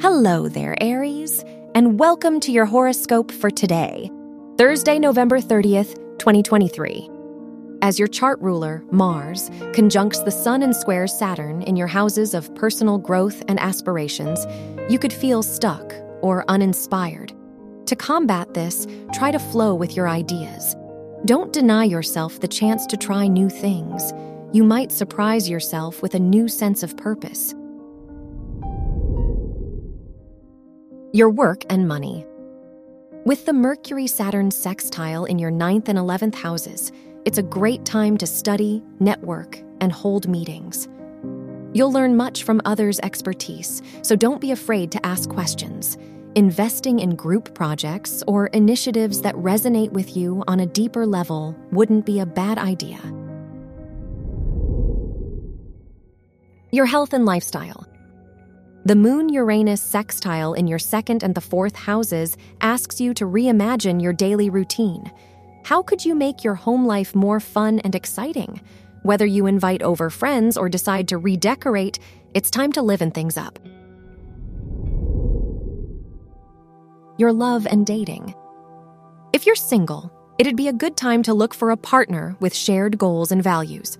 [0.00, 4.08] Hello there, Aries, and welcome to your horoscope for today,
[4.56, 7.10] Thursday, November 30th, 2023.
[7.82, 12.54] As your chart ruler, Mars, conjuncts the Sun and squares Saturn in your houses of
[12.54, 14.46] personal growth and aspirations,
[14.88, 15.92] you could feel stuck
[16.22, 17.32] or uninspired.
[17.86, 20.76] To combat this, try to flow with your ideas.
[21.24, 24.12] Don't deny yourself the chance to try new things.
[24.52, 27.52] You might surprise yourself with a new sense of purpose.
[31.12, 32.26] Your work and money.
[33.24, 36.92] With the Mercury Saturn sextile in your ninth and 11th houses,
[37.24, 40.86] it's a great time to study, network, and hold meetings.
[41.72, 45.96] You'll learn much from others' expertise, so don't be afraid to ask questions.
[46.34, 52.04] Investing in group projects or initiatives that resonate with you on a deeper level wouldn't
[52.04, 53.00] be a bad idea.
[56.70, 57.87] Your health and lifestyle.
[58.88, 64.00] The Moon Uranus sextile in your second and the fourth houses asks you to reimagine
[64.00, 65.12] your daily routine.
[65.62, 68.62] How could you make your home life more fun and exciting?
[69.02, 71.98] Whether you invite over friends or decide to redecorate,
[72.32, 73.58] it's time to liven things up.
[77.18, 78.34] Your love and dating.
[79.34, 82.96] If you're single, it'd be a good time to look for a partner with shared
[82.96, 83.98] goals and values.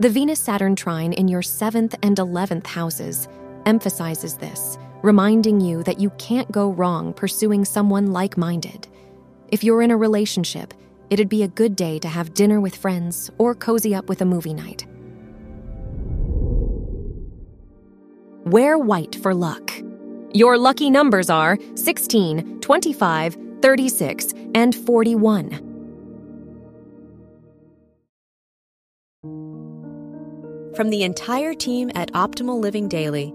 [0.00, 3.26] The Venus Saturn trine in your seventh and 11th houses
[3.68, 8.88] emphasizes this, reminding you that you can't go wrong pursuing someone like minded.
[9.48, 10.74] If you're in a relationship,
[11.10, 14.24] it'd be a good day to have dinner with friends or cozy up with a
[14.24, 14.86] movie night.
[18.44, 19.70] Wear white for luck.
[20.32, 25.68] Your lucky numbers are 16, 25, 36, and 41.
[30.74, 33.34] From the entire team at Optimal Living Daily,